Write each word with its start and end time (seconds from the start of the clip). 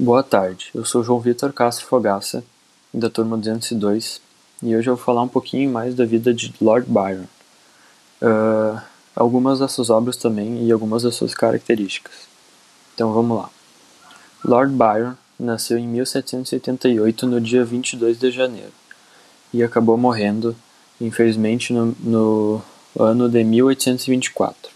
Boa 0.00 0.22
tarde, 0.22 0.70
eu 0.76 0.84
sou 0.84 1.02
João 1.02 1.18
Vitor 1.18 1.52
Castro 1.52 1.84
Fogaça, 1.84 2.44
da 2.94 3.10
turma 3.10 3.36
202, 3.36 4.20
e 4.62 4.76
hoje 4.76 4.88
eu 4.88 4.94
vou 4.94 5.04
falar 5.04 5.22
um 5.22 5.28
pouquinho 5.28 5.68
mais 5.72 5.92
da 5.92 6.04
vida 6.04 6.32
de 6.32 6.54
Lord 6.60 6.88
Byron, 6.88 7.24
uh, 8.22 8.80
algumas 9.16 9.58
das 9.58 9.72
suas 9.72 9.90
obras 9.90 10.16
também 10.16 10.64
e 10.64 10.70
algumas 10.70 11.02
das 11.02 11.16
suas 11.16 11.34
características. 11.34 12.14
Então 12.94 13.12
vamos 13.12 13.38
lá. 13.38 13.50
Lord 14.44 14.72
Byron 14.72 15.14
nasceu 15.36 15.76
em 15.76 15.88
1788, 15.88 17.26
no 17.26 17.40
dia 17.40 17.64
22 17.64 18.20
de 18.20 18.30
janeiro, 18.30 18.72
e 19.52 19.64
acabou 19.64 19.96
morrendo, 19.96 20.54
infelizmente, 21.00 21.72
no, 21.72 21.86
no 22.04 22.62
ano 22.96 23.28
de 23.28 23.42
1824. 23.42 24.70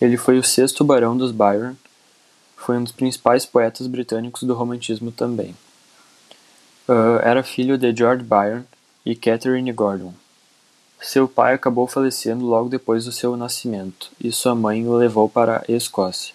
Ele 0.00 0.16
foi 0.16 0.38
o 0.38 0.44
sexto 0.44 0.84
barão 0.84 1.16
dos 1.16 1.32
Byron 1.32 1.74
foi 2.60 2.76
um 2.76 2.84
dos 2.84 2.92
principais 2.92 3.46
poetas 3.46 3.86
britânicos 3.86 4.42
do 4.42 4.54
romantismo 4.54 5.10
também. 5.10 5.56
Uh, 6.86 7.18
era 7.22 7.42
filho 7.42 7.78
de 7.78 7.94
George 7.96 8.22
Byron 8.22 8.64
e 9.04 9.16
Catherine 9.16 9.72
Gordon. 9.72 10.12
Seu 11.00 11.26
pai 11.26 11.54
acabou 11.54 11.86
falecendo 11.86 12.44
logo 12.44 12.68
depois 12.68 13.06
do 13.06 13.12
seu 13.12 13.34
nascimento, 13.34 14.10
e 14.22 14.30
sua 14.30 14.54
mãe 14.54 14.86
o 14.86 14.94
levou 14.94 15.26
para 15.26 15.64
a 15.66 15.72
Escócia. 15.72 16.34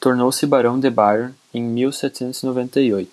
Tornou-se 0.00 0.46
barão 0.46 0.80
de 0.80 0.88
Byron 0.88 1.32
em 1.52 1.62
1798, 1.62 3.10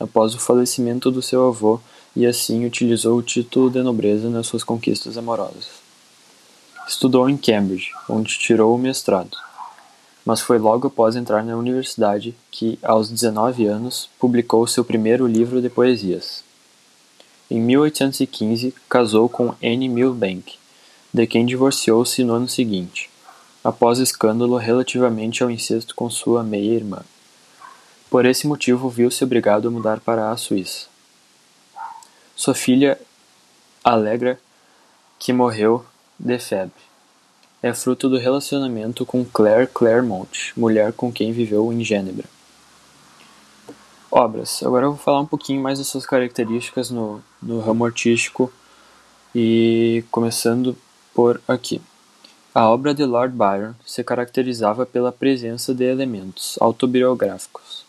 após 0.00 0.34
o 0.34 0.40
falecimento 0.40 1.10
do 1.10 1.20
seu 1.20 1.46
avô, 1.46 1.78
e 2.16 2.26
assim 2.26 2.64
utilizou 2.64 3.18
o 3.18 3.22
título 3.22 3.70
de 3.70 3.82
nobreza 3.82 4.30
nas 4.30 4.46
suas 4.46 4.64
conquistas 4.64 5.18
amorosas. 5.18 5.68
Estudou 6.88 7.28
em 7.28 7.36
Cambridge, 7.36 7.90
onde 8.08 8.38
tirou 8.38 8.74
o 8.74 8.78
mestrado 8.78 9.36
mas 10.24 10.40
foi 10.40 10.58
logo 10.58 10.86
após 10.86 11.16
entrar 11.16 11.44
na 11.44 11.56
universidade 11.56 12.34
que, 12.50 12.78
aos 12.82 13.10
19 13.10 13.66
anos, 13.66 14.08
publicou 14.18 14.66
seu 14.66 14.84
primeiro 14.84 15.26
livro 15.26 15.60
de 15.60 15.68
poesias. 15.68 16.44
Em 17.50 17.60
1815, 17.60 18.74
casou 18.88 19.28
com 19.28 19.54
Anne 19.62 19.88
Milbank, 19.88 20.56
de 21.12 21.26
quem 21.26 21.44
divorciou-se 21.44 22.22
no 22.24 22.34
ano 22.34 22.48
seguinte, 22.48 23.10
após 23.62 23.98
escândalo 23.98 24.56
relativamente 24.56 25.42
ao 25.42 25.50
incesto 25.50 25.94
com 25.94 26.08
sua 26.08 26.42
meia-irmã. 26.42 27.02
Por 28.08 28.24
esse 28.24 28.46
motivo, 28.46 28.88
viu-se 28.88 29.24
obrigado 29.24 29.68
a 29.68 29.70
mudar 29.70 30.00
para 30.00 30.30
a 30.30 30.36
Suíça. 30.36 30.86
Sua 32.36 32.54
filha, 32.54 32.98
Alegra, 33.84 34.38
que 35.18 35.32
morreu 35.32 35.84
de 36.18 36.38
febre 36.38 36.91
é 37.62 37.72
fruto 37.72 38.08
do 38.08 38.18
relacionamento 38.18 39.06
com 39.06 39.24
Claire 39.24 39.68
Claremont, 39.68 40.52
mulher 40.56 40.92
com 40.92 41.12
quem 41.12 41.32
viveu 41.32 41.72
em 41.72 41.84
Gênebra. 41.84 42.24
Obras. 44.10 44.62
Agora 44.62 44.86
eu 44.86 44.90
vou 44.90 44.98
falar 44.98 45.20
um 45.20 45.26
pouquinho 45.26 45.62
mais 45.62 45.78
das 45.78 45.86
suas 45.86 46.04
características 46.04 46.90
no, 46.90 47.22
no 47.40 47.60
ramo 47.60 47.84
artístico 47.86 48.52
e 49.34 50.04
começando 50.10 50.76
por 51.14 51.40
aqui. 51.46 51.80
A 52.54 52.68
obra 52.68 52.92
de 52.92 53.04
Lord 53.04 53.34
Byron 53.34 53.74
se 53.86 54.04
caracterizava 54.04 54.84
pela 54.84 55.12
presença 55.12 55.72
de 55.72 55.84
elementos 55.84 56.58
autobiográficos. 56.60 57.86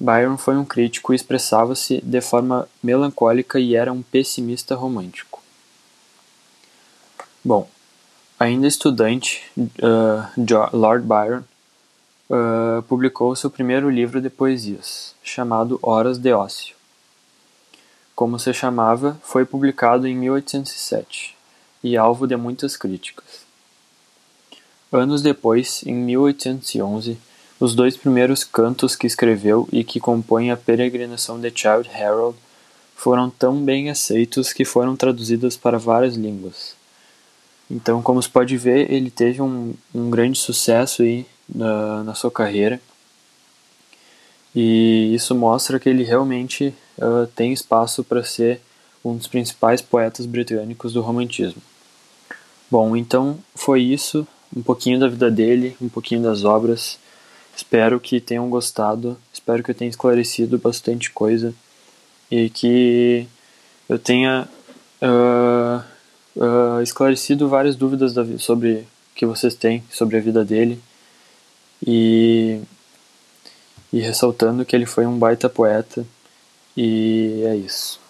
Byron 0.00 0.36
foi 0.36 0.56
um 0.56 0.64
crítico 0.64 1.12
e 1.12 1.16
expressava-se 1.16 2.00
de 2.02 2.20
forma 2.20 2.68
melancólica 2.82 3.60
e 3.60 3.76
era 3.76 3.92
um 3.92 4.02
pessimista 4.02 4.74
romântico. 4.74 5.40
Bom, 7.44 7.68
Ainda 8.38 8.66
estudante, 8.66 9.42
uh, 9.56 10.76
Lord 10.76 11.06
Byron 11.06 11.42
uh, 12.28 12.82
publicou 12.82 13.34
seu 13.34 13.48
primeiro 13.48 13.88
livro 13.88 14.20
de 14.20 14.28
poesias, 14.28 15.14
chamado 15.22 15.78
Horas 15.82 16.18
de 16.18 16.34
Ócio. 16.34 16.76
Como 18.14 18.38
se 18.38 18.52
chamava, 18.52 19.18
foi 19.22 19.46
publicado 19.46 20.06
em 20.06 20.14
1807 20.14 21.34
e 21.82 21.96
alvo 21.96 22.26
de 22.26 22.36
muitas 22.36 22.76
críticas. 22.76 23.46
Anos 24.92 25.22
depois, 25.22 25.82
em 25.86 25.94
1811, 25.94 27.18
os 27.58 27.74
dois 27.74 27.96
primeiros 27.96 28.44
cantos 28.44 28.94
que 28.94 29.06
escreveu 29.06 29.66
e 29.72 29.82
que 29.82 29.98
compõem 29.98 30.50
a 30.50 30.58
peregrinação 30.58 31.40
de 31.40 31.50
Child 31.50 31.88
Harold 31.88 32.36
foram 32.94 33.30
tão 33.30 33.64
bem 33.64 33.88
aceitos 33.88 34.52
que 34.52 34.66
foram 34.66 34.94
traduzidos 34.94 35.56
para 35.56 35.78
várias 35.78 36.16
línguas. 36.16 36.75
Então, 37.70 38.00
como 38.00 38.22
se 38.22 38.28
pode 38.28 38.56
ver, 38.56 38.90
ele 38.92 39.10
teve 39.10 39.42
um, 39.42 39.74
um 39.94 40.08
grande 40.08 40.38
sucesso 40.38 41.02
aí 41.02 41.26
na, 41.52 42.04
na 42.04 42.14
sua 42.14 42.30
carreira. 42.30 42.80
E 44.54 45.12
isso 45.14 45.34
mostra 45.34 45.78
que 45.78 45.88
ele 45.88 46.02
realmente 46.02 46.72
uh, 46.98 47.26
tem 47.34 47.52
espaço 47.52 48.02
para 48.02 48.24
ser 48.24 48.60
um 49.04 49.16
dos 49.16 49.26
principais 49.26 49.82
poetas 49.82 50.26
britânicos 50.26 50.92
do 50.92 51.02
romantismo. 51.02 51.60
Bom, 52.70 52.96
então 52.96 53.38
foi 53.54 53.82
isso, 53.82 54.26
um 54.56 54.62
pouquinho 54.62 54.98
da 54.98 55.08
vida 55.08 55.30
dele, 55.30 55.76
um 55.80 55.88
pouquinho 55.88 56.22
das 56.22 56.44
obras. 56.44 56.98
Espero 57.56 58.00
que 58.00 58.20
tenham 58.20 58.48
gostado, 58.48 59.16
espero 59.32 59.62
que 59.62 59.70
eu 59.70 59.74
tenha 59.74 59.88
esclarecido 59.88 60.58
bastante 60.58 61.10
coisa 61.10 61.54
e 62.30 62.50
que 62.50 63.26
eu 63.88 63.98
tenha 63.98 64.48
uh, 65.02 65.84
uh, 66.36 66.82
esclarecido 66.82 67.48
várias 67.48 67.76
dúvidas 67.76 68.12
da, 68.12 68.24
sobre 68.38 68.86
que 69.14 69.26
vocês 69.26 69.54
têm 69.54 69.82
sobre 69.90 70.16
a 70.16 70.20
vida 70.20 70.44
dele 70.44 70.80
e, 71.84 72.60
e 73.92 74.00
ressaltando 74.00 74.64
que 74.64 74.76
ele 74.76 74.86
foi 74.86 75.06
um 75.06 75.18
baita 75.18 75.48
poeta 75.48 76.06
e 76.76 77.42
é 77.46 77.56
isso. 77.56 78.05